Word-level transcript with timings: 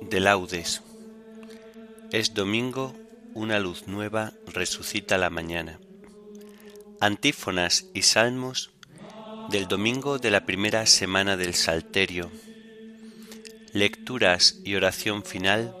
de 0.00 0.20
laudes. 0.20 0.82
Es 2.12 2.34
domingo, 2.34 2.94
una 3.34 3.58
luz 3.58 3.86
nueva 3.86 4.32
resucita 4.46 5.18
la 5.18 5.30
mañana. 5.30 5.78
Antífonas 7.00 7.86
y 7.94 8.02
salmos 8.02 8.70
del 9.50 9.68
domingo 9.68 10.18
de 10.18 10.30
la 10.30 10.46
primera 10.46 10.86
semana 10.86 11.36
del 11.36 11.54
Salterio. 11.54 12.30
Lecturas 13.72 14.60
y 14.64 14.74
oración 14.74 15.22
final 15.24 15.74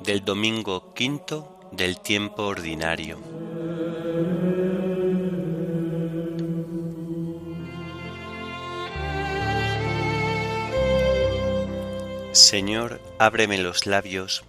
del 0.00 0.24
domingo 0.24 0.92
quinto 0.94 1.60
del 1.72 2.00
tiempo 2.00 2.44
ordinario. 2.44 3.18
Señor, 12.34 13.00
ábreme 13.20 13.58
los 13.58 13.86
labios, 13.86 14.42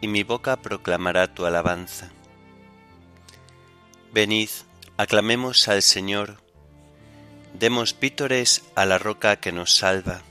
y 0.00 0.08
mi 0.08 0.22
boca 0.22 0.56
proclamará 0.56 1.34
tu 1.34 1.44
alabanza. 1.44 2.08
Venid, 4.10 4.48
aclamemos 4.96 5.68
al 5.68 5.82
Señor, 5.82 6.38
demos 7.52 8.00
vítores 8.00 8.62
a 8.74 8.86
la 8.86 8.96
roca 8.96 9.36
que 9.36 9.52
nos 9.52 9.76
salva. 9.76 10.22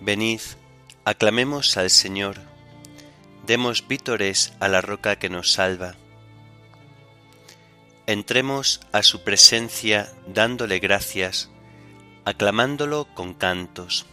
Venid, 0.00 0.40
aclamemos 1.04 1.76
al 1.76 1.88
Señor, 1.88 2.40
demos 3.46 3.86
vítores 3.86 4.54
a 4.58 4.66
la 4.66 4.80
roca 4.80 5.20
que 5.20 5.30
nos 5.30 5.52
salva. 5.52 5.94
Entremos 8.08 8.80
a 8.90 9.04
su 9.04 9.22
presencia 9.22 10.12
dándole 10.26 10.80
gracias, 10.80 11.48
aclamándolo 12.24 13.06
con 13.14 13.34
cantos. 13.34 14.06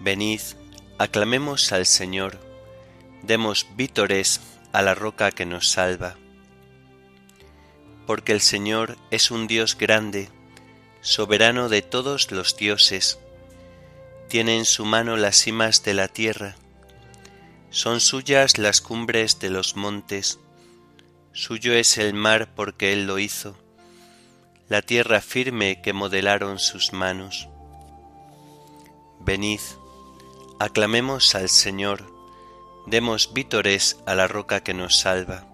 Venid, 0.00 0.40
aclamemos 0.96 1.72
al 1.72 1.84
Señor, 1.84 2.38
demos 3.22 3.66
vítores 3.74 4.40
a 4.72 4.80
la 4.80 4.94
roca 4.94 5.32
que 5.32 5.44
nos 5.44 5.70
salva. 5.70 6.16
Porque 8.06 8.30
el 8.30 8.40
Señor 8.40 8.96
es 9.10 9.32
un 9.32 9.48
Dios 9.48 9.76
grande, 9.76 10.28
soberano 11.00 11.68
de 11.68 11.82
todos 11.82 12.30
los 12.30 12.56
dioses, 12.56 13.18
tiene 14.28 14.56
en 14.56 14.66
su 14.66 14.84
mano 14.84 15.16
las 15.16 15.36
cimas 15.36 15.82
de 15.82 15.94
la 15.94 16.06
tierra, 16.06 16.54
son 17.70 17.98
suyas 17.98 18.56
las 18.56 18.80
cumbres 18.80 19.40
de 19.40 19.50
los 19.50 19.74
montes, 19.74 20.38
suyo 21.32 21.74
es 21.74 21.98
el 21.98 22.14
mar 22.14 22.54
porque 22.54 22.92
Él 22.92 23.06
lo 23.08 23.18
hizo, 23.18 23.56
la 24.68 24.80
tierra 24.80 25.20
firme 25.20 25.82
que 25.82 25.92
modelaron 25.92 26.60
sus 26.60 26.92
manos. 26.92 27.48
Venid, 29.20 29.60
Aclamemos 30.60 31.36
al 31.36 31.48
Señor, 31.48 32.12
demos 32.84 33.32
vítores 33.32 33.96
a 34.06 34.16
la 34.16 34.26
roca 34.26 34.64
que 34.64 34.74
nos 34.74 34.98
salva. 34.98 35.44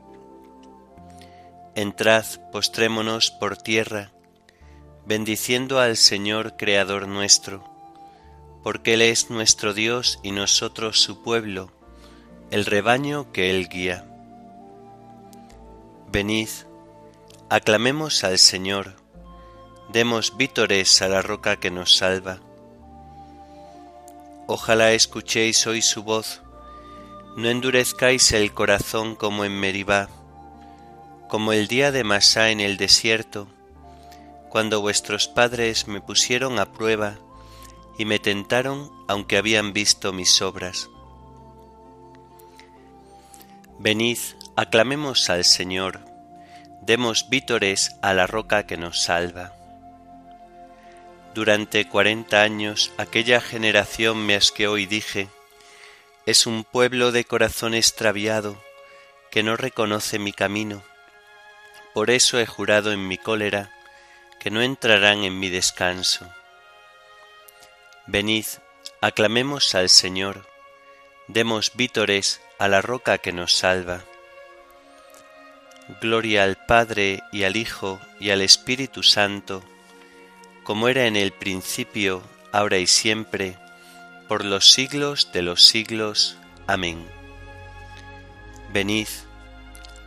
Entrad, 1.74 2.24
postrémonos 2.50 3.30
por 3.30 3.58
tierra, 3.58 4.12
bendiciendo 5.04 5.78
al 5.78 5.98
Señor 5.98 6.56
Creador 6.56 7.06
nuestro, 7.06 7.62
porque 8.62 8.94
Él 8.94 9.02
es 9.02 9.28
nuestro 9.28 9.74
Dios 9.74 10.20
y 10.22 10.30
nosotros 10.30 11.02
su 11.02 11.22
pueblo, 11.22 11.70
el 12.50 12.64
rebaño 12.64 13.30
que 13.30 13.50
Él 13.50 13.68
guía. 13.68 14.06
Venid, 16.10 16.48
aclamemos 17.50 18.24
al 18.24 18.38
Señor, 18.38 18.96
demos 19.90 20.38
vítores 20.38 21.02
a 21.02 21.08
la 21.08 21.20
roca 21.20 21.56
que 21.56 21.70
nos 21.70 21.94
salva 21.94 22.40
Ojalá 24.46 24.92
escuchéis 24.92 25.66
hoy 25.66 25.80
su 25.80 26.02
voz, 26.02 26.42
no 27.34 27.48
endurezcáis 27.48 28.30
el 28.32 28.52
corazón 28.52 29.14
como 29.16 29.46
en 29.46 29.58
Meribá, 29.58 30.10
como 31.28 31.54
el 31.54 31.66
día 31.66 31.90
de 31.92 32.04
Masá 32.04 32.50
en 32.50 32.60
el 32.60 32.76
desierto, 32.76 33.48
cuando 34.50 34.82
vuestros 34.82 35.28
padres 35.28 35.88
me 35.88 36.02
pusieron 36.02 36.58
a 36.58 36.72
prueba 36.72 37.16
y 37.98 38.04
me 38.04 38.18
tentaron 38.18 38.90
aunque 39.08 39.38
habían 39.38 39.72
visto 39.72 40.12
mis 40.12 40.42
obras. 40.42 40.90
Venid, 43.78 44.18
aclamemos 44.56 45.30
al 45.30 45.44
Señor, 45.44 46.00
demos 46.82 47.30
vítores 47.30 47.96
a 48.02 48.12
la 48.12 48.26
roca 48.26 48.66
que 48.66 48.76
nos 48.76 49.00
salva. 49.00 49.54
Durante 51.34 51.88
cuarenta 51.88 52.42
años 52.42 52.92
aquella 52.96 53.40
generación 53.40 54.24
me 54.24 54.36
asqueó 54.36 54.78
y 54.78 54.86
dije, 54.86 55.26
es 56.26 56.46
un 56.46 56.62
pueblo 56.62 57.10
de 57.10 57.24
corazón 57.24 57.74
extraviado 57.74 58.62
que 59.32 59.42
no 59.42 59.56
reconoce 59.56 60.20
mi 60.20 60.32
camino. 60.32 60.84
Por 61.92 62.10
eso 62.12 62.38
he 62.38 62.46
jurado 62.46 62.92
en 62.92 63.08
mi 63.08 63.18
cólera 63.18 63.72
que 64.38 64.52
no 64.52 64.62
entrarán 64.62 65.24
en 65.24 65.40
mi 65.40 65.50
descanso. 65.50 66.32
Venid, 68.06 68.46
aclamemos 69.00 69.74
al 69.74 69.88
Señor, 69.88 70.46
demos 71.26 71.72
vítores 71.74 72.42
a 72.60 72.68
la 72.68 72.80
roca 72.80 73.18
que 73.18 73.32
nos 73.32 73.54
salva. 73.54 74.04
Gloria 76.00 76.44
al 76.44 76.64
Padre 76.64 77.24
y 77.32 77.42
al 77.42 77.56
Hijo 77.56 78.00
y 78.20 78.30
al 78.30 78.40
Espíritu 78.40 79.02
Santo, 79.02 79.64
como 80.64 80.88
era 80.88 81.06
en 81.06 81.14
el 81.14 81.30
principio, 81.30 82.22
ahora 82.50 82.78
y 82.78 82.86
siempre, 82.86 83.58
por 84.28 84.44
los 84.44 84.72
siglos 84.72 85.30
de 85.32 85.42
los 85.42 85.62
siglos. 85.66 86.38
Amén. 86.66 87.04
Venid, 88.72 89.08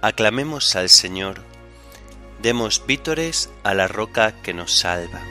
aclamemos 0.01 0.75
al 0.75 0.89
Señor, 0.89 1.43
demos 2.41 2.83
vítores 2.87 3.51
a 3.63 3.75
la 3.75 3.87
roca 3.87 4.41
que 4.41 4.55
nos 4.55 4.73
salva. 4.73 5.21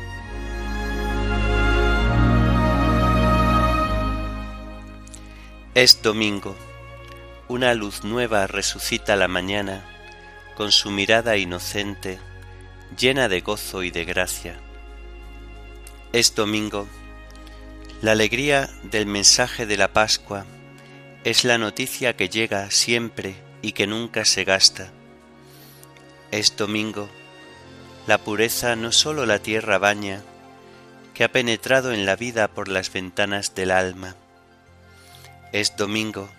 Es 5.74 6.00
domingo, 6.02 6.56
una 7.48 7.74
luz 7.74 8.04
nueva 8.04 8.46
resucita 8.46 9.16
la 9.16 9.28
mañana, 9.28 9.84
con 10.54 10.70
su 10.70 10.90
mirada 10.90 11.36
inocente, 11.36 12.20
llena 12.96 13.28
de 13.28 13.40
gozo 13.40 13.82
y 13.82 13.90
de 13.90 14.04
gracia 14.04 14.60
es 16.16 16.34
domingo. 16.34 16.88
La 18.00 18.12
alegría 18.12 18.70
del 18.84 19.04
mensaje 19.04 19.66
de 19.66 19.76
la 19.76 19.92
Pascua 19.92 20.46
es 21.24 21.44
la 21.44 21.58
noticia 21.58 22.16
que 22.16 22.30
llega 22.30 22.70
siempre 22.70 23.36
y 23.60 23.72
que 23.72 23.86
nunca 23.86 24.24
se 24.24 24.44
gasta. 24.44 24.90
Es 26.30 26.56
domingo. 26.56 27.10
La 28.06 28.16
pureza 28.16 28.76
no 28.76 28.92
sólo 28.92 29.26
la 29.26 29.40
tierra 29.40 29.76
baña, 29.76 30.22
que 31.12 31.22
ha 31.22 31.28
penetrado 31.30 31.92
en 31.92 32.06
la 32.06 32.16
vida 32.16 32.48
por 32.48 32.68
las 32.68 32.90
ventanas 32.90 33.54
del 33.54 33.70
alma. 33.70 34.16
Es 35.52 35.76
domingo. 35.76 36.30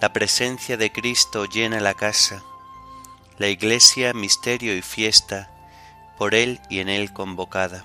La 0.00 0.12
presencia 0.12 0.76
de 0.76 0.92
Cristo 0.92 1.46
llena 1.46 1.80
la 1.80 1.94
casa, 1.94 2.44
la 3.38 3.48
iglesia 3.48 4.12
misterio 4.12 4.76
y 4.76 4.82
fiesta, 4.82 5.50
por 6.16 6.36
Él 6.36 6.60
y 6.70 6.78
en 6.78 6.88
Él 6.88 7.12
convocada. 7.12 7.84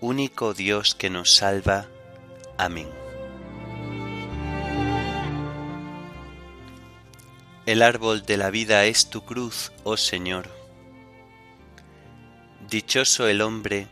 único 0.00 0.54
Dios 0.54 0.94
que 0.94 1.10
nos 1.10 1.34
salva. 1.34 1.86
Amén. 2.56 2.88
El 7.66 7.82
árbol 7.82 8.22
de 8.24 8.36
la 8.36 8.50
vida 8.50 8.84
es 8.86 9.10
tu 9.10 9.24
cruz, 9.24 9.72
oh 9.84 9.96
Señor. 9.96 10.48
Dichoso 12.68 13.28
el 13.28 13.42
hombre 13.42 13.88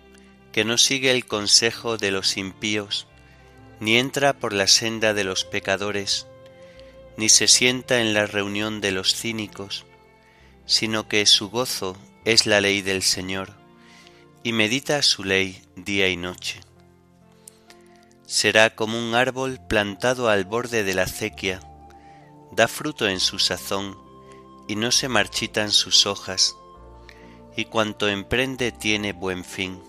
que 0.52 0.64
no 0.64 0.78
sigue 0.78 1.10
el 1.10 1.26
consejo 1.26 1.99
de 1.99 2.11
los 2.11 2.37
impíos, 2.37 3.06
ni 3.81 3.99
entra 3.99 4.32
por 4.32 4.52
la 4.52 4.66
senda 4.66 5.14
de 5.14 5.25
los 5.25 5.44
pecadores, 5.44 6.26
ni 7.16 7.28
se 7.28 7.46
sienta 7.46 8.00
en 8.00 8.14
la 8.14 8.26
reunión 8.26 8.81
de 8.81 8.93
los 8.93 9.14
cínicos, 9.14 9.84
sino 10.64 11.06
que 11.06 11.26
su 11.26 11.50
gozo 11.50 11.96
es 12.25 12.46
la 12.46 12.61
ley 12.61 12.82
del 12.82 13.02
Señor, 13.02 13.57
y 14.43 14.52
medita 14.52 15.02
su 15.02 15.25
ley 15.25 15.62
día 15.76 16.08
y 16.08 16.17
noche. 16.17 16.61
Será 18.26 18.75
como 18.75 18.99
un 18.99 19.14
árbol 19.14 19.58
plantado 19.69 20.29
al 20.29 20.44
borde 20.44 20.85
de 20.85 20.94
la 20.94 21.05
acequia, 21.05 21.61
da 22.52 22.69
fruto 22.69 23.08
en 23.08 23.20
su 23.20 23.38
sazón, 23.38 23.99
y 24.69 24.76
no 24.76 24.93
se 24.93 25.08
marchitan 25.08 25.70
sus 25.70 26.06
hojas, 26.06 26.55
y 27.56 27.64
cuanto 27.64 28.08
emprende 28.08 28.70
tiene 28.70 29.12
buen 29.12 29.44
fin. 29.44 29.82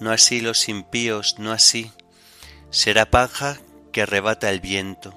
No 0.00 0.10
así 0.10 0.40
los 0.40 0.68
impíos, 0.68 1.36
no 1.38 1.52
así, 1.52 1.92
será 2.70 3.06
paja 3.06 3.58
que 3.92 4.02
arrebata 4.02 4.50
el 4.50 4.60
viento. 4.60 5.14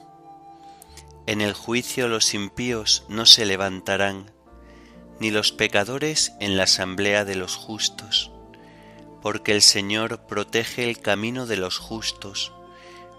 En 1.25 1.41
el 1.41 1.53
juicio 1.53 2.07
los 2.07 2.33
impíos 2.33 3.03
no 3.09 3.25
se 3.25 3.45
levantarán, 3.45 4.31
ni 5.19 5.31
los 5.31 5.51
pecadores 5.51 6.33
en 6.39 6.57
la 6.57 6.63
asamblea 6.63 7.25
de 7.25 7.35
los 7.35 7.55
justos, 7.55 8.31
porque 9.21 9.53
el 9.53 9.61
Señor 9.61 10.21
protege 10.27 10.89
el 10.89 10.99
camino 10.99 11.45
de 11.45 11.57
los 11.57 11.77
justos, 11.77 12.53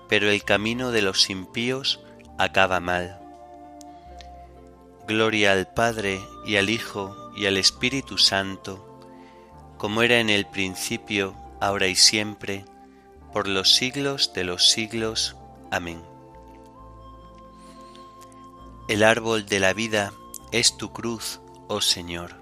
pero 0.09 0.31
el 0.31 0.45
camino 0.45 0.91
de 0.91 1.03
los 1.03 1.31
impíos 1.31 2.01
acaba 2.39 2.81
mal. 2.81 3.21
Gloria 5.07 5.53
al 5.53 5.73
Padre 5.73 6.21
y 6.47 6.57
al 6.57 6.71
Hijo 6.71 7.33
y 7.37 7.47
al 7.47 7.57
Espíritu 7.57 8.17
Santo, 8.17 8.87
como 9.77 10.03
era 10.03 10.21
en 10.21 10.31
el 10.31 10.47
principio, 10.47 11.35
ahora 11.61 11.87
y 11.87 11.97
siempre, 11.97 12.65
por 13.33 13.49
los 13.49 13.75
siglos 13.75 14.33
de 14.35 14.45
los 14.45 14.69
siglos. 14.69 15.37
Amén. 15.71 16.03
El 18.89 19.03
árbol 19.05 19.47
de 19.47 19.61
la 19.61 19.73
vida 19.73 20.13
es 20.53 20.77
tu 20.77 20.93
cruz, 20.93 21.41
oh 21.71 21.81
Señor. 21.81 22.35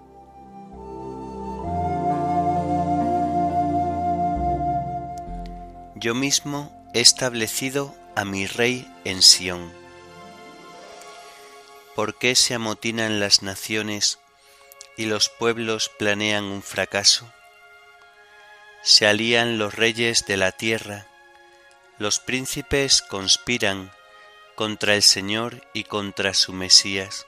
Yo 5.94 6.14
mismo 6.14 6.72
he 6.94 7.00
establecido 7.00 7.94
a 8.16 8.24
mi 8.24 8.46
Rey 8.46 8.90
en 9.04 9.20
Sión 9.20 9.70
¿Por 11.94 12.16
qué 12.16 12.34
se 12.36 12.54
amotinan 12.54 13.20
las 13.20 13.42
naciones 13.42 14.18
y 14.96 15.04
los 15.06 15.28
pueblos 15.28 15.90
planean 15.98 16.44
un 16.44 16.62
fracaso? 16.62 17.30
Se 18.82 19.06
alían 19.06 19.58
los 19.58 19.74
reyes 19.74 20.24
de 20.24 20.38
la 20.38 20.52
tierra, 20.52 21.06
los 21.98 22.18
príncipes 22.18 23.02
conspiran 23.02 23.90
contra 24.54 24.94
el 24.94 25.02
Señor 25.02 25.66
y 25.74 25.84
contra 25.84 26.32
su 26.32 26.52
Mesías. 26.52 27.27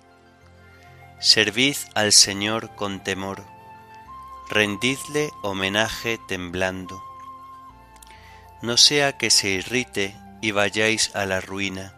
Servid 1.23 1.75
al 1.93 2.13
Señor 2.13 2.75
con 2.75 3.03
temor, 3.03 3.45
rendidle 4.49 5.29
homenaje 5.43 6.17
temblando. 6.27 7.03
No 8.63 8.75
sea 8.75 9.19
que 9.19 9.29
se 9.29 9.49
irrite 9.49 10.15
y 10.41 10.49
vayáis 10.49 11.15
a 11.15 11.27
la 11.27 11.39
ruina, 11.39 11.95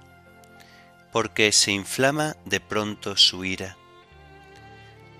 porque 1.13 1.53
se 1.53 1.71
inflama 1.71 2.35
de 2.43 2.59
pronto 2.59 3.15
su 3.15 3.45
ira. 3.45 3.77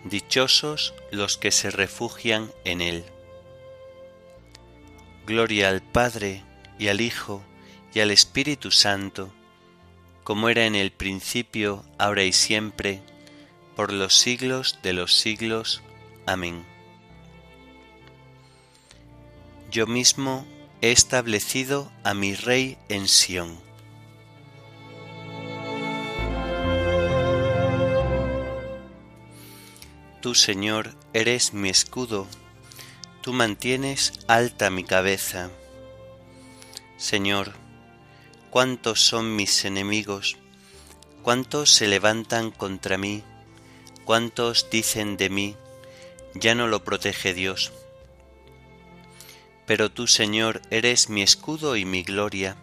Dichosos 0.03 0.94
los 1.11 1.38
que 1.38 1.51
se 1.51 1.71
refugian 1.71 2.51
en 2.65 2.81
él. 2.81 3.05
Gloria 5.25 5.69
al 5.69 5.81
Padre 5.81 6.44
y 6.77 6.89
al 6.89 7.00
Hijo 7.00 7.41
y 7.94 8.01
al 8.01 8.11
Espíritu 8.11 8.69
Santo, 8.69 9.33
como 10.25 10.50
era 10.50 10.65
en 10.65 10.75
el 10.75 10.91
principio, 10.91 11.86
ahora 11.98 12.25
y 12.25 12.33
siempre, 12.33 13.01
por 13.75 13.92
los 13.92 14.18
siglos 14.18 14.80
de 14.84 14.94
los 14.94 15.15
siglos. 15.18 15.82
Amén. 16.25 16.65
Yo 19.72 19.88
mismo 19.88 20.46
he 20.82 20.92
establecido 20.92 21.92
a 22.03 22.13
mi 22.13 22.36
Rey 22.36 22.77
en 22.89 23.08
Sión. 23.08 23.58
Tú, 30.22 30.36
Señor, 30.36 30.96
eres 31.12 31.53
mi 31.53 31.70
escudo, 31.70 32.27
tú 33.22 33.34
mantienes 33.34 34.13
alta 34.27 34.70
mi 34.70 34.84
cabeza. 34.84 35.50
Señor, 36.98 37.53
cuántos 38.50 39.01
son 39.01 39.36
mis 39.36 39.65
enemigos, 39.65 40.38
cuántos 41.24 41.72
se 41.74 41.88
levantan 41.88 42.51
contra 42.51 42.98
mí, 42.98 43.24
cuántos 44.03 44.69
dicen 44.69 45.17
de 45.17 45.29
mí, 45.29 45.55
ya 46.36 46.55
no 46.55 46.67
lo 46.67 46.83
protege 46.83 47.33
Dios. 47.33 47.72
Pero 49.65 49.91
tú, 49.91 50.07
Señor, 50.07 50.62
eres 50.69 51.10
mi 51.10 51.22
escudo 51.22 51.75
y 51.77 51.86
mi 51.86 52.03
gloria, 52.03 52.57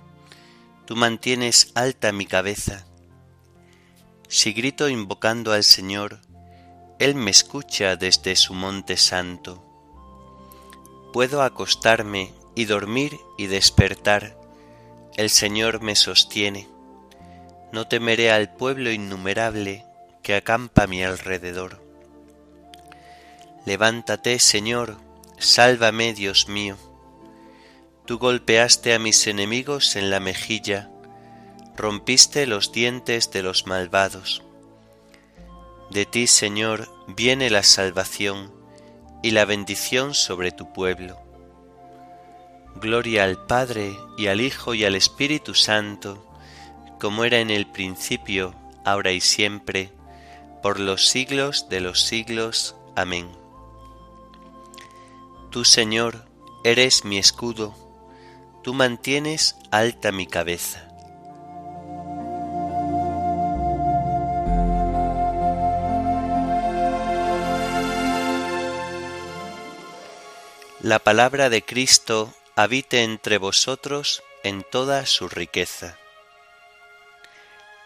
tú 0.86 0.96
mantienes 0.96 1.72
alta 1.74 2.12
mi 2.12 2.26
cabeza. 2.26 2.86
Si 4.28 4.52
grito 4.52 4.88
invocando 4.88 5.52
al 5.52 5.64
Señor, 5.64 6.20
Él 6.98 7.14
me 7.14 7.30
escucha 7.30 7.96
desde 7.96 8.36
su 8.36 8.54
monte 8.54 8.96
santo. 8.96 9.64
Puedo 11.12 11.42
acostarme 11.42 12.32
y 12.54 12.66
dormir 12.66 13.18
y 13.38 13.46
despertar, 13.46 14.38
el 15.16 15.30
Señor 15.30 15.80
me 15.80 15.96
sostiene. 15.96 16.68
No 17.72 17.88
temeré 17.88 18.30
al 18.30 18.54
pueblo 18.54 18.90
innumerable 18.90 19.84
acampa 20.32 20.84
a 20.84 20.86
mi 20.86 21.02
alrededor. 21.02 21.82
Levántate, 23.66 24.38
Señor, 24.38 24.96
sálvame, 25.38 26.14
Dios 26.14 26.48
mío 26.48 26.76
Tú 28.10 28.18
golpeaste 28.18 28.92
a 28.92 28.98
mis 28.98 29.28
enemigos 29.28 29.94
en 29.94 30.10
la 30.10 30.18
mejilla, 30.18 30.90
rompiste 31.76 32.44
los 32.48 32.72
dientes 32.72 33.30
de 33.30 33.44
los 33.44 33.68
malvados. 33.68 34.42
De 35.92 36.06
ti, 36.06 36.26
Señor, 36.26 36.88
viene 37.06 37.50
la 37.50 37.62
salvación 37.62 38.52
y 39.22 39.30
la 39.30 39.44
bendición 39.44 40.14
sobre 40.14 40.50
tu 40.50 40.72
pueblo. 40.72 41.20
Gloria 42.80 43.22
al 43.22 43.46
Padre 43.46 43.96
y 44.18 44.26
al 44.26 44.40
Hijo 44.40 44.74
y 44.74 44.84
al 44.84 44.96
Espíritu 44.96 45.54
Santo, 45.54 46.26
como 46.98 47.22
era 47.22 47.38
en 47.38 47.50
el 47.50 47.70
principio, 47.70 48.56
ahora 48.84 49.12
y 49.12 49.20
siempre, 49.20 49.92
por 50.62 50.80
los 50.80 51.06
siglos 51.06 51.68
de 51.68 51.80
los 51.80 52.02
siglos. 52.02 52.76
Amén. 52.96 53.30
Tú, 55.50 55.64
Señor, 55.64 56.24
eres 56.64 57.04
mi 57.04 57.18
escudo, 57.18 57.74
tú 58.62 58.74
mantienes 58.74 59.56
alta 59.70 60.12
mi 60.12 60.26
cabeza. 60.26 60.86
La 70.82 70.98
palabra 70.98 71.50
de 71.50 71.62
Cristo 71.62 72.32
habite 72.56 73.02
entre 73.02 73.36
vosotros 73.36 74.22
en 74.42 74.64
toda 74.70 75.04
su 75.04 75.28
riqueza. 75.28 75.98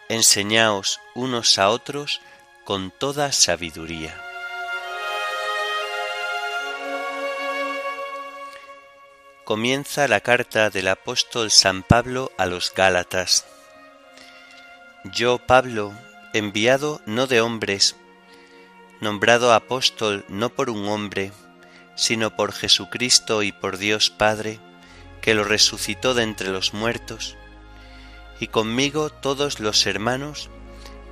Enseñaos 0.07 1.01
unos 1.13 1.57
a 1.57 1.69
otros 1.69 2.21
con 2.65 2.89
toda 2.89 3.31
sabiduría. 3.31 4.19
Comienza 9.43 10.07
la 10.07 10.19
carta 10.21 10.71
del 10.71 10.87
apóstol 10.87 11.51
San 11.51 11.83
Pablo 11.83 12.31
a 12.39 12.47
los 12.47 12.73
Gálatas. 12.73 13.45
Yo, 15.03 15.37
Pablo, 15.37 15.93
enviado 16.33 17.01
no 17.05 17.27
de 17.27 17.39
hombres, 17.39 17.95
nombrado 18.99 19.53
apóstol 19.53 20.25
no 20.27 20.49
por 20.49 20.71
un 20.71 20.87
hombre, 20.87 21.31
sino 21.95 22.35
por 22.35 22.51
Jesucristo 22.51 23.43
y 23.43 23.51
por 23.51 23.77
Dios 23.77 24.09
Padre, 24.09 24.59
que 25.21 25.35
lo 25.35 25.43
resucitó 25.43 26.15
de 26.15 26.23
entre 26.23 26.49
los 26.49 26.73
muertos, 26.73 27.37
y 28.39 28.47
conmigo 28.47 29.11
todos 29.11 29.59
los 29.59 29.85
hermanos 29.85 30.49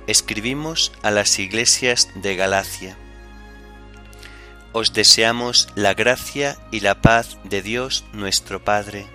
escribimos 0.06 0.92
a 1.02 1.10
las 1.10 1.38
iglesias 1.38 2.10
de 2.14 2.36
Galacia. 2.36 2.96
Os 4.72 4.92
deseamos 4.92 5.68
la 5.76 5.94
gracia 5.94 6.58
y 6.70 6.80
la 6.80 7.00
paz 7.00 7.38
de 7.44 7.62
Dios 7.62 8.04
nuestro 8.12 8.64
Padre 8.64 9.06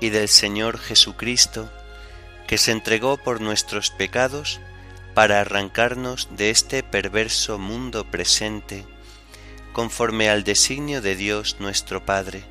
y 0.00 0.10
del 0.10 0.28
Señor 0.28 0.78
Jesucristo, 0.78 1.70
que 2.46 2.58
se 2.58 2.72
entregó 2.72 3.16
por 3.16 3.40
nuestros 3.40 3.90
pecados 3.90 4.60
para 5.14 5.40
arrancarnos 5.40 6.28
de 6.36 6.50
este 6.50 6.82
perverso 6.82 7.58
mundo 7.58 8.04
presente, 8.10 8.84
conforme 9.72 10.28
al 10.28 10.42
designio 10.42 11.00
de 11.00 11.16
Dios 11.16 11.56
nuestro 11.60 12.04
Padre. 12.04 12.44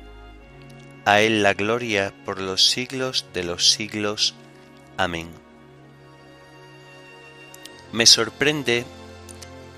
A 1.04 1.20
Él 1.20 1.42
la 1.42 1.54
gloria 1.54 2.14
por 2.24 2.40
los 2.40 2.70
siglos 2.70 3.26
de 3.34 3.44
los 3.44 3.70
siglos. 3.70 4.34
Amén. 4.96 5.41
Me 7.92 8.06
sorprende 8.06 8.84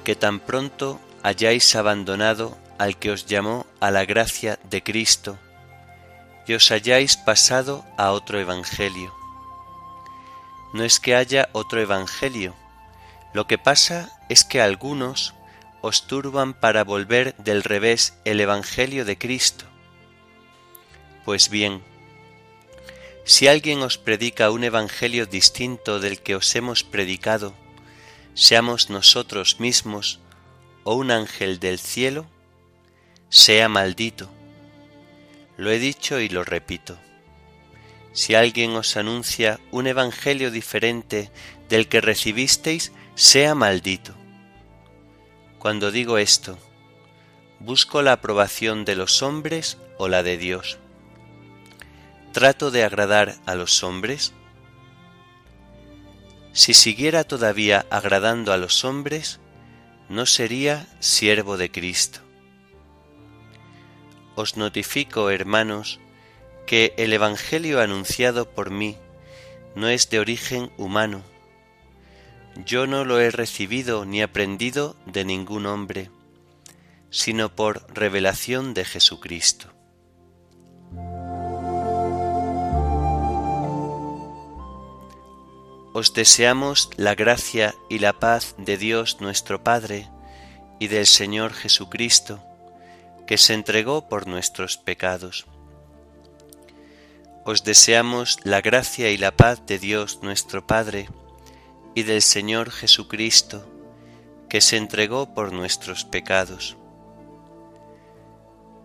que 0.04 0.14
tan 0.14 0.38
pronto 0.38 1.00
hayáis 1.22 1.74
abandonado 1.74 2.56
al 2.78 2.96
que 2.98 3.10
os 3.10 3.26
llamó 3.26 3.66
a 3.80 3.90
la 3.90 4.04
gracia 4.04 4.58
de 4.70 4.82
Cristo 4.82 5.38
y 6.46 6.54
os 6.54 6.70
hayáis 6.70 7.16
pasado 7.16 7.84
a 7.96 8.12
otro 8.12 8.38
Evangelio. 8.38 9.12
No 10.72 10.84
es 10.84 11.00
que 11.00 11.14
haya 11.14 11.48
otro 11.52 11.80
Evangelio, 11.80 12.54
lo 13.32 13.46
que 13.46 13.58
pasa 13.58 14.10
es 14.28 14.44
que 14.44 14.60
algunos 14.60 15.34
os 15.80 16.06
turban 16.06 16.54
para 16.54 16.84
volver 16.84 17.34
del 17.36 17.62
revés 17.62 18.14
el 18.24 18.40
Evangelio 18.40 19.04
de 19.04 19.18
Cristo. 19.18 19.64
Pues 21.24 21.48
bien, 21.48 21.82
si 23.24 23.48
alguien 23.48 23.82
os 23.82 23.98
predica 23.98 24.50
un 24.50 24.62
Evangelio 24.62 25.26
distinto 25.26 25.98
del 25.98 26.20
que 26.20 26.36
os 26.36 26.54
hemos 26.54 26.84
predicado, 26.84 27.54
seamos 28.34 28.90
nosotros 28.90 29.60
mismos 29.60 30.20
o 30.82 30.94
un 30.94 31.10
ángel 31.10 31.60
del 31.60 31.78
cielo, 31.78 32.26
sea 33.28 33.68
maldito. 33.68 34.30
Lo 35.56 35.70
he 35.70 35.78
dicho 35.78 36.20
y 36.20 36.28
lo 36.28 36.44
repito. 36.44 36.98
Si 38.12 38.34
alguien 38.34 38.72
os 38.72 38.96
anuncia 38.96 39.58
un 39.70 39.86
Evangelio 39.86 40.50
diferente 40.50 41.30
del 41.68 41.88
que 41.88 42.00
recibisteis, 42.00 42.92
sea 43.14 43.54
maldito. 43.54 44.14
Cuando 45.58 45.90
digo 45.90 46.18
esto, 46.18 46.58
¿busco 47.58 48.02
la 48.02 48.12
aprobación 48.12 48.84
de 48.84 48.96
los 48.96 49.22
hombres 49.22 49.78
o 49.98 50.08
la 50.08 50.22
de 50.22 50.36
Dios? 50.36 50.78
¿Trato 52.32 52.70
de 52.70 52.84
agradar 52.84 53.36
a 53.46 53.54
los 53.54 53.82
hombres? 53.82 54.32
Si 56.54 56.72
siguiera 56.72 57.24
todavía 57.24 57.84
agradando 57.90 58.52
a 58.52 58.56
los 58.56 58.84
hombres, 58.84 59.40
no 60.08 60.24
sería 60.24 60.86
siervo 61.00 61.56
de 61.56 61.70
Cristo. 61.70 62.20
Os 64.36 64.56
notifico, 64.56 65.30
hermanos, 65.30 65.98
que 66.66 66.94
el 66.96 67.12
Evangelio 67.12 67.80
anunciado 67.80 68.48
por 68.48 68.70
mí 68.70 68.96
no 69.74 69.88
es 69.88 70.08
de 70.10 70.20
origen 70.20 70.70
humano, 70.78 71.24
yo 72.64 72.86
no 72.86 73.04
lo 73.04 73.18
he 73.18 73.32
recibido 73.32 74.04
ni 74.04 74.22
aprendido 74.22 74.96
de 75.06 75.24
ningún 75.24 75.66
hombre, 75.66 76.10
sino 77.10 77.54
por 77.54 77.84
revelación 77.92 78.74
de 78.74 78.84
Jesucristo. 78.84 79.73
Os 85.96 86.12
deseamos 86.12 86.90
la 86.96 87.14
gracia 87.14 87.72
y 87.88 88.00
la 88.00 88.14
paz 88.14 88.56
de 88.58 88.76
Dios 88.76 89.20
nuestro 89.20 89.62
Padre 89.62 90.10
y 90.80 90.88
del 90.88 91.06
Señor 91.06 91.52
Jesucristo, 91.52 92.42
que 93.28 93.38
se 93.38 93.54
entregó 93.54 94.08
por 94.08 94.26
nuestros 94.26 94.76
pecados. 94.76 95.46
Os 97.44 97.62
deseamos 97.62 98.40
la 98.42 98.60
gracia 98.60 99.12
y 99.12 99.18
la 99.18 99.36
paz 99.36 99.66
de 99.66 99.78
Dios 99.78 100.18
nuestro 100.20 100.66
Padre, 100.66 101.08
y 101.94 102.02
del 102.02 102.22
Señor 102.22 102.72
Jesucristo, 102.72 103.64
que 104.48 104.60
se 104.60 104.76
entregó 104.76 105.32
por 105.32 105.52
nuestros 105.52 106.04
pecados. 106.04 106.76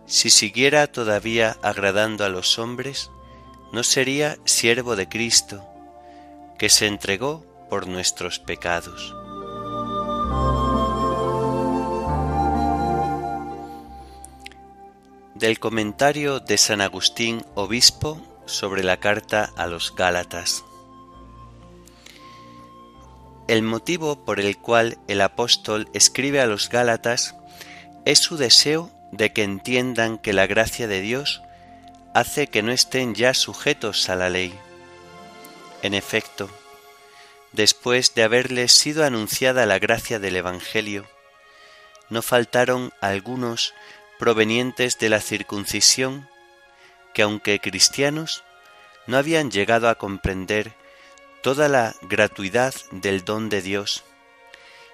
Si 0.05 0.29
siguiera 0.29 0.85
todavía 0.85 1.57
agradando 1.63 2.23
a 2.23 2.29
los 2.29 2.59
hombres, 2.59 3.09
no 3.73 3.81
sería 3.81 4.37
siervo 4.45 4.95
de 4.95 5.09
Cristo, 5.09 5.68
que 6.59 6.69
se 6.69 6.85
entregó 6.85 7.45
por 7.69 7.87
nuestros 7.87 8.37
pecados. 8.37 9.15
Del 15.33 15.57
comentario 15.59 16.41
de 16.41 16.57
San 16.57 16.81
Agustín, 16.81 17.45
obispo, 17.55 18.21
sobre 18.45 18.83
la 18.83 18.97
carta 18.97 19.51
a 19.55 19.67
los 19.67 19.95
Gálatas. 19.95 20.65
El 23.47 23.63
motivo 23.63 24.25
por 24.25 24.39
el 24.39 24.57
cual 24.57 24.97
el 25.07 25.21
apóstol 25.21 25.89
escribe 25.93 26.41
a 26.41 26.45
los 26.45 26.69
Gálatas 26.69 27.35
es 28.05 28.19
su 28.19 28.37
deseo 28.37 28.91
de 29.11 29.31
que 29.31 29.43
entiendan 29.43 30.17
que 30.17 30.33
la 30.33 30.45
gracia 30.45 30.87
de 30.87 31.01
Dios 31.01 31.41
hace 32.13 32.47
que 32.47 32.61
no 32.61 32.71
estén 32.71 33.15
ya 33.15 33.33
sujetos 33.33 34.09
a 34.09 34.15
la 34.15 34.29
ley. 34.29 34.53
En 35.81 35.93
efecto, 35.93 36.49
después 37.53 38.13
de 38.13 38.23
haberles 38.23 38.73
sido 38.73 39.05
anunciada 39.05 39.65
la 39.65 39.79
gracia 39.79 40.19
del 40.19 40.35
Evangelio, 40.35 41.07
no 42.09 42.21
faltaron 42.21 42.91
algunos 42.99 43.73
provenientes 44.17 44.99
de 44.99 45.09
la 45.09 45.21
circuncisión 45.21 46.29
que 47.13 47.21
aunque 47.21 47.59
cristianos 47.59 48.43
no 49.07 49.17
habían 49.17 49.51
llegado 49.51 49.87
a 49.89 49.95
comprender 49.95 50.73
toda 51.41 51.69
la 51.69 51.95
gratuidad 52.01 52.73
del 52.91 53.23
don 53.23 53.47
de 53.49 53.61
Dios 53.61 54.03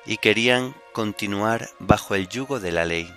y 0.06 0.18
querían 0.18 0.76
continuar 0.94 1.70
bajo 1.80 2.14
el 2.14 2.30
yugo 2.30 2.60
de 2.60 2.72
la 2.72 2.86
ley. 2.86 3.12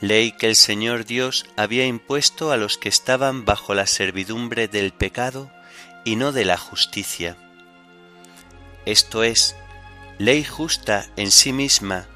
Ley 0.00 0.32
que 0.32 0.48
el 0.48 0.56
Señor 0.56 1.06
Dios 1.06 1.46
había 1.56 1.86
impuesto 1.86 2.52
a 2.52 2.56
los 2.56 2.76
que 2.76 2.88
estaban 2.88 3.44
bajo 3.44 3.72
la 3.74 3.86
servidumbre 3.86 4.68
del 4.68 4.92
pecado 4.92 5.50
y 6.04 6.16
no 6.16 6.32
de 6.32 6.44
la 6.44 6.56
justicia. 6.56 7.36
Esto 8.84 9.22
es, 9.22 9.56
ley 10.18 10.44
justa 10.44 11.06
en 11.16 11.30
sí 11.30 11.52
misma 11.52 12.06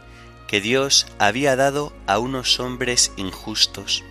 que 0.49 0.61
Dios 0.61 1.07
había 1.19 1.57
dado 1.57 1.93
a 2.07 2.19
unos 2.19 2.61
hombres 2.61 3.12
injustos, 3.16 4.05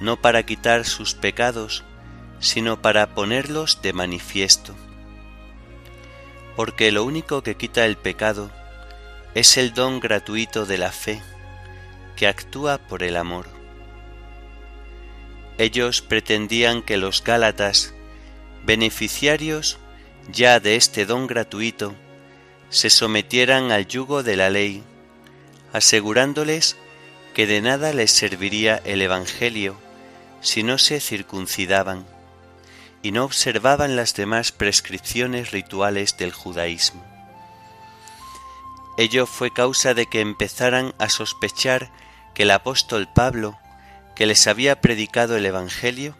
no 0.00 0.20
para 0.20 0.44
quitar 0.44 0.84
sus 0.84 1.14
pecados, 1.14 1.84
sino 2.40 2.80
para 2.80 3.14
ponerlos 3.14 3.82
de 3.82 3.92
manifiesto. 3.92 4.74
Porque 6.56 6.92
lo 6.92 7.04
único 7.04 7.42
que 7.42 7.56
quita 7.56 7.84
el 7.84 7.96
pecado 7.96 8.50
es 9.34 9.56
el 9.56 9.74
don 9.74 10.00
gratuito 10.00 10.66
de 10.66 10.78
la 10.78 10.92
fe, 10.92 11.22
que 12.16 12.26
actúa 12.26 12.78
por 12.78 13.02
el 13.02 13.16
amor. 13.16 13.46
Ellos 15.58 16.02
pretendían 16.02 16.82
que 16.82 16.96
los 16.96 17.22
Gálatas, 17.22 17.94
beneficiarios 18.64 19.78
ya 20.30 20.60
de 20.60 20.76
este 20.76 21.06
don 21.06 21.26
gratuito, 21.26 21.94
se 22.70 22.90
sometieran 22.90 23.72
al 23.72 23.86
yugo 23.86 24.22
de 24.22 24.36
la 24.36 24.50
ley, 24.50 24.82
asegurándoles 25.72 26.76
que 27.34 27.46
de 27.46 27.60
nada 27.60 27.92
les 27.92 28.10
serviría 28.10 28.76
el 28.84 29.00
Evangelio 29.00 29.76
si 30.40 30.62
no 30.62 30.78
se 30.78 31.00
circuncidaban 31.00 32.06
y 33.02 33.12
no 33.12 33.24
observaban 33.24 33.96
las 33.96 34.14
demás 34.14 34.52
prescripciones 34.52 35.50
rituales 35.50 36.16
del 36.16 36.32
judaísmo. 36.32 37.04
Ello 38.96 39.26
fue 39.26 39.52
causa 39.52 39.94
de 39.94 40.06
que 40.06 40.20
empezaran 40.20 40.94
a 40.98 41.08
sospechar 41.08 41.90
que 42.34 42.42
el 42.42 42.50
apóstol 42.50 43.08
Pablo, 43.14 43.56
que 44.16 44.26
les 44.26 44.46
había 44.48 44.80
predicado 44.80 45.36
el 45.36 45.46
Evangelio, 45.46 46.16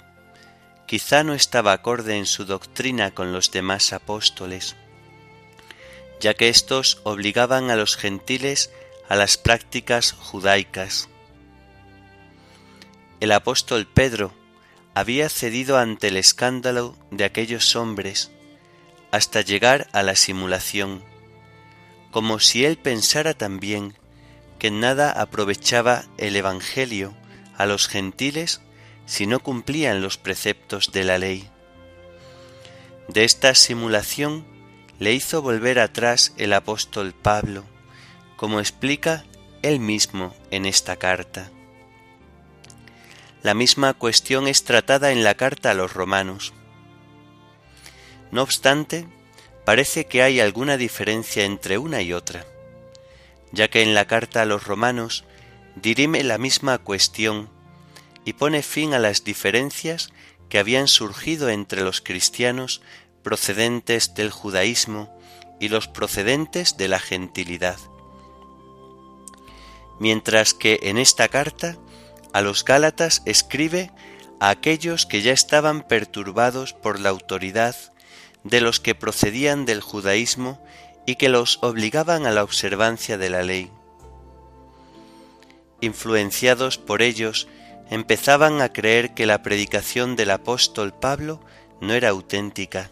quizá 0.88 1.23
no 1.23 1.35
estaba 1.35 1.75
acorde 1.75 2.16
en 2.16 2.25
su 2.25 2.47
doctrina 2.47 3.12
con 3.12 3.30
los 3.30 3.50
demás 3.50 3.92
apóstoles, 3.92 4.75
ya 6.18 6.33
que 6.33 6.49
éstos 6.49 7.00
obligaban 7.04 7.71
a 7.71 7.76
los 7.76 7.97
gentiles 7.97 8.73
a 9.09 9.14
las 9.14 9.37
prácticas 9.37 10.12
judaicas. 10.12 11.11
El 13.21 13.33
apóstol 13.33 13.87
Pedro 13.87 14.33
había 14.95 15.28
cedido 15.28 15.76
ante 15.76 16.09
el 16.09 16.16
escándalo 16.16 16.97
de 17.11 17.25
aquellos 17.25 17.76
hombres 17.76 18.30
hasta 19.11 19.42
llegar 19.42 19.88
a 19.92 20.02
la 20.02 20.16
simulación, 20.16 21.04
como 22.11 22.40
si 22.40 22.64
él 22.64 22.78
pensara 22.78 23.35
también 23.35 23.95
que 24.59 24.71
nada 24.71 25.12
aprovechaba 25.12 26.07
el 26.16 26.35
Evangelio 26.35 27.14
a 27.59 27.66
los 27.66 27.88
gentiles 27.88 28.62
si 29.08 29.26
no 29.26 29.40
cumplían 29.40 30.02
los 30.02 30.18
preceptos 30.18 30.92
de 30.92 31.02
la 31.02 31.16
ley. 31.16 31.48
De 33.08 33.24
esta 33.24 33.54
simulación 33.54 34.46
le 34.98 35.14
hizo 35.14 35.40
volver 35.40 35.78
atrás 35.78 36.34
el 36.36 36.52
apóstol 36.52 37.14
Pablo, 37.14 37.64
como 38.36 38.60
explica 38.60 39.24
él 39.62 39.80
mismo 39.80 40.34
en 40.50 40.66
esta 40.66 40.96
carta. 40.96 41.50
La 43.42 43.54
misma 43.54 43.94
cuestión 43.94 44.46
es 44.46 44.64
tratada 44.64 45.10
en 45.10 45.24
la 45.24 45.36
carta 45.36 45.70
a 45.70 45.74
los 45.74 45.94
romanos. 45.94 46.52
No 48.30 48.42
obstante, 48.42 49.08
parece 49.64 50.04
que 50.04 50.22
hay 50.22 50.38
alguna 50.38 50.76
diferencia 50.76 51.46
entre 51.46 51.78
una 51.78 52.02
y 52.02 52.12
otra, 52.12 52.44
ya 53.52 53.68
que 53.68 53.82
en 53.82 53.94
la 53.94 54.06
carta 54.06 54.42
a 54.42 54.44
los 54.44 54.64
romanos 54.64 55.24
dirime 55.76 56.22
la 56.24 56.36
misma 56.36 56.76
cuestión 56.76 57.48
y 58.28 58.35
pone 58.35 58.62
fin 58.62 58.92
a 58.92 58.99
las 58.99 59.25
diferencias 59.25 60.11
que 60.50 60.58
habían 60.58 60.87
surgido 60.87 61.49
entre 61.49 61.80
los 61.80 62.02
cristianos 62.02 62.82
procedentes 63.23 64.12
del 64.12 64.30
judaísmo 64.30 65.18
y 65.61 65.70
los 65.70 65.88
procedentes 65.88 66.76
de 66.76 66.88
la 66.88 66.99
gentilidad. 66.99 67.78
Mientras 69.99 70.52
que 70.52 70.78
en 70.82 70.99
esta 70.99 71.28
carta 71.28 71.78
a 72.35 72.42
los 72.42 72.66
Gálatas 72.66 73.23
escribe 73.25 73.92
a 74.40 74.50
aquellos 74.50 75.06
que 75.06 75.23
ya 75.23 75.32
estaban 75.32 75.80
perturbados 75.80 76.75
por 76.75 77.00
la 77.00 77.08
autoridad 77.08 77.75
de 78.44 78.61
los 78.61 78.78
que 78.78 78.94
procedían 78.94 79.64
del 79.64 79.80
judaísmo 79.80 80.62
y 81.06 81.16
que 81.16 81.30
los 81.30 81.61
obligaban 81.62 82.26
a 82.26 82.30
la 82.30 82.44
observancia 82.44 83.16
de 83.16 83.30
la 83.30 83.42
ley. 83.42 83.73
Influenciados 85.80 86.76
por 86.76 87.00
ellos 87.00 87.49
empezaban 87.90 88.61
a 88.61 88.73
creer 88.73 89.14
que 89.14 89.26
la 89.26 89.42
predicación 89.42 90.16
del 90.16 90.30
apóstol 90.30 90.92
Pablo 90.92 91.40
no 91.80 91.95
era 91.95 92.11
auténtica, 92.11 92.90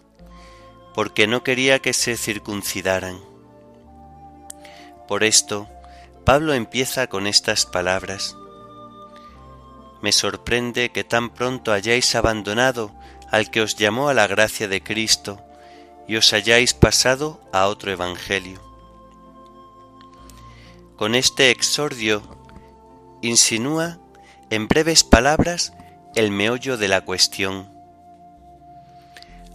porque 0.94 1.26
no 1.26 1.42
quería 1.42 1.80
que 1.80 1.92
se 1.92 2.16
circuncidaran. 2.16 3.20
Por 5.06 5.24
esto, 5.24 5.68
Pablo 6.24 6.54
empieza 6.54 7.06
con 7.06 7.26
estas 7.26 7.66
palabras. 7.66 8.36
Me 10.02 10.12
sorprende 10.12 10.90
que 10.90 11.04
tan 11.04 11.30
pronto 11.30 11.72
hayáis 11.72 12.14
abandonado 12.14 12.94
al 13.30 13.50
que 13.50 13.60
os 13.60 13.76
llamó 13.76 14.08
a 14.08 14.14
la 14.14 14.26
gracia 14.26 14.68
de 14.68 14.82
Cristo 14.82 15.40
y 16.08 16.16
os 16.16 16.32
hayáis 16.32 16.74
pasado 16.74 17.40
a 17.52 17.66
otro 17.66 17.90
evangelio. 17.92 18.60
Con 20.96 21.14
este 21.14 21.50
exordio 21.50 22.22
insinúa 23.20 23.98
en 24.50 24.68
breves 24.68 25.02
palabras 25.02 25.72
el 26.14 26.30
meollo 26.30 26.76
de 26.76 26.88
la 26.88 27.00
cuestión, 27.00 27.68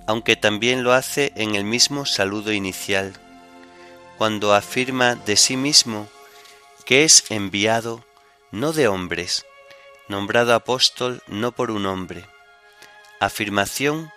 aunque 0.05 0.35
también 0.35 0.83
lo 0.83 0.93
hace 0.93 1.31
en 1.35 1.55
el 1.55 1.63
mismo 1.63 2.05
saludo 2.05 2.51
inicial, 2.51 3.13
cuando 4.17 4.53
afirma 4.53 5.15
de 5.15 5.37
sí 5.37 5.55
mismo 5.55 6.07
que 6.85 7.03
es 7.05 7.23
enviado 7.29 8.03
no 8.51 8.73
de 8.73 8.87
hombres, 8.87 9.45
nombrado 10.09 10.53
apóstol 10.53 11.23
no 11.27 11.53
por 11.53 11.71
un 11.71 11.85
hombre, 11.85 12.25
afirmación 13.19 14.11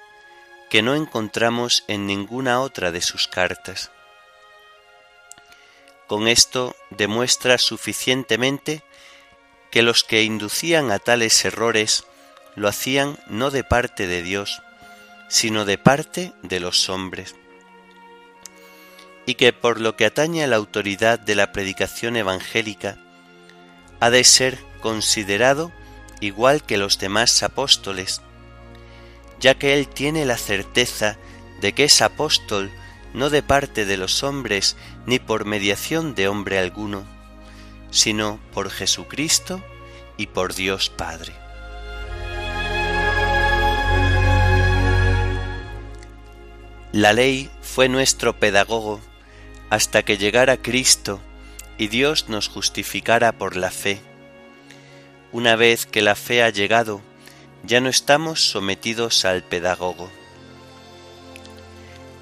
que 0.70 0.82
no 0.82 0.96
encontramos 0.96 1.84
en 1.86 2.06
ninguna 2.06 2.60
otra 2.60 2.90
de 2.90 3.00
sus 3.00 3.28
cartas. 3.28 3.92
Con 6.08 6.26
esto 6.26 6.74
demuestra 6.90 7.58
suficientemente 7.58 8.82
que 9.74 9.82
los 9.82 10.04
que 10.04 10.22
inducían 10.22 10.92
a 10.92 11.00
tales 11.00 11.44
errores 11.44 12.04
lo 12.54 12.68
hacían 12.68 13.18
no 13.26 13.50
de 13.50 13.64
parte 13.64 14.06
de 14.06 14.22
Dios, 14.22 14.62
sino 15.26 15.64
de 15.64 15.78
parte 15.78 16.32
de 16.42 16.60
los 16.60 16.88
hombres, 16.88 17.34
y 19.26 19.34
que 19.34 19.52
por 19.52 19.80
lo 19.80 19.96
que 19.96 20.06
atañe 20.06 20.44
a 20.44 20.46
la 20.46 20.54
autoridad 20.54 21.18
de 21.18 21.34
la 21.34 21.50
predicación 21.50 22.14
evangélica, 22.14 22.98
ha 23.98 24.10
de 24.10 24.22
ser 24.22 24.60
considerado 24.80 25.72
igual 26.20 26.62
que 26.62 26.76
los 26.76 27.00
demás 27.00 27.42
apóstoles, 27.42 28.22
ya 29.40 29.56
que 29.56 29.74
él 29.74 29.88
tiene 29.88 30.24
la 30.24 30.38
certeza 30.38 31.18
de 31.60 31.72
que 31.72 31.82
es 31.82 32.00
apóstol 32.00 32.70
no 33.12 33.28
de 33.28 33.42
parte 33.42 33.86
de 33.86 33.96
los 33.96 34.22
hombres 34.22 34.76
ni 35.04 35.18
por 35.18 35.46
mediación 35.46 36.14
de 36.14 36.28
hombre 36.28 36.60
alguno, 36.60 37.13
sino 37.94 38.40
por 38.52 38.70
Jesucristo 38.70 39.62
y 40.16 40.26
por 40.26 40.54
Dios 40.54 40.90
Padre. 40.90 41.32
La 46.90 47.12
ley 47.12 47.48
fue 47.62 47.88
nuestro 47.88 48.36
pedagogo 48.36 49.00
hasta 49.70 50.02
que 50.02 50.18
llegara 50.18 50.56
Cristo 50.56 51.20
y 51.78 51.86
Dios 51.86 52.28
nos 52.28 52.48
justificara 52.48 53.30
por 53.30 53.56
la 53.56 53.70
fe. 53.70 54.00
Una 55.30 55.54
vez 55.54 55.86
que 55.86 56.02
la 56.02 56.16
fe 56.16 56.42
ha 56.42 56.50
llegado, 56.50 57.00
ya 57.62 57.80
no 57.80 57.88
estamos 57.88 58.42
sometidos 58.50 59.24
al 59.24 59.44
pedagogo. 59.44 60.10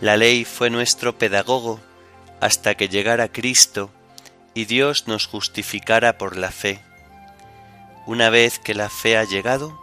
La 0.02 0.18
ley 0.18 0.44
fue 0.44 0.68
nuestro 0.68 1.16
pedagogo 1.16 1.80
hasta 2.40 2.74
que 2.74 2.88
llegara 2.88 3.32
Cristo 3.32 3.90
y 4.54 4.66
Dios 4.66 5.08
nos 5.08 5.26
justificara 5.26 6.18
por 6.18 6.36
la 6.36 6.50
fe. 6.50 6.80
Una 8.06 8.30
vez 8.30 8.58
que 8.58 8.74
la 8.74 8.88
fe 8.88 9.16
ha 9.16 9.24
llegado, 9.24 9.78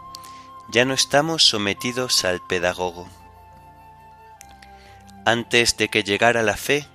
ya 0.72 0.86
no 0.86 0.94
estamos 0.94 1.48
sometidos 1.48 2.26
al 2.26 2.42
pedagogo. 2.46 3.08
Antes 5.26 5.78
de 5.78 5.90
que 5.90 6.04
llegara 6.04 6.44
la 6.44 6.58
fe, 6.58 6.88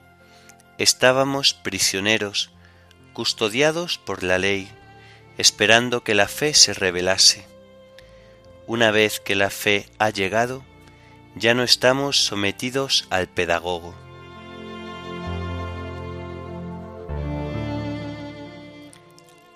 estábamos 0.79 1.55
prisioneros, 1.55 2.51
custodiados 3.13 3.99
por 3.99 4.23
la 4.23 4.39
ley, 4.39 4.71
esperando 5.39 6.05
que 6.05 6.15
la 6.15 6.29
fe 6.29 6.55
se 6.55 6.75
revelase. 6.75 7.47
Una 8.67 8.91
vez 8.91 9.21
que 9.21 9.35
la 9.35 9.51
fe 9.51 9.89
ha 9.99 10.11
llegado, 10.11 10.65
ya 11.35 11.55
no 11.55 11.63
estamos 11.63 12.25
sometidos 12.25 13.07
al 13.11 13.29
pedagogo. 13.29 13.95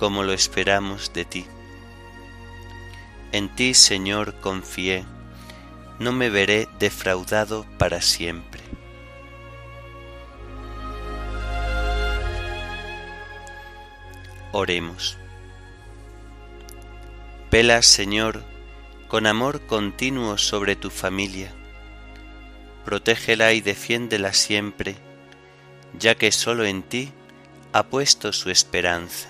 como 0.00 0.22
lo 0.22 0.32
esperamos 0.32 1.12
de 1.12 1.26
ti. 1.26 1.46
En 3.32 3.54
ti, 3.54 3.74
Señor, 3.74 4.40
confié, 4.40 5.04
no 5.98 6.10
me 6.12 6.30
veré 6.30 6.68
defraudado 6.78 7.66
para 7.76 8.00
siempre. 8.00 8.62
Oremos. 14.52 15.18
Vela, 17.50 17.82
Señor, 17.82 18.42
con 19.06 19.26
amor 19.26 19.60
continuo 19.66 20.38
sobre 20.38 20.76
tu 20.76 20.88
familia. 20.88 21.52
Protégela 22.86 23.52
y 23.52 23.60
defiéndela 23.60 24.32
siempre, 24.32 24.96
ya 25.98 26.14
que 26.14 26.32
sólo 26.32 26.64
en 26.64 26.84
ti 26.84 27.12
ha 27.74 27.82
puesto 27.82 28.32
su 28.32 28.48
esperanza 28.48 29.29